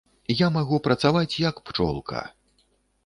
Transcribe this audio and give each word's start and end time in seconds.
Я 0.37 0.47
магу 0.55 0.79
працаваць, 0.87 1.39
як 1.49 1.63
пчолка. 1.69 2.27